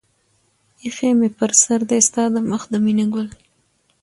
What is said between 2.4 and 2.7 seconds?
مخ